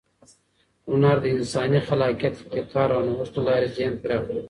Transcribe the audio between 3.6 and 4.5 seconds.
ذهن پراخوي.